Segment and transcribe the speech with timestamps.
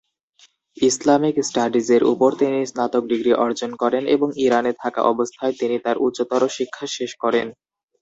[0.77, 6.41] Islamic স্টাডিজের উপর তিনি স্নাতক ডিগ্রী অর্জন করেন এবং ইরানে থাকা অবস্থায় তিনি তার উচ্চতর
[6.57, 7.47] শিক্ষা শেষ করেন।